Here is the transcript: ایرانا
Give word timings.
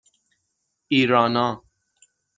ایرانا 0.91 1.47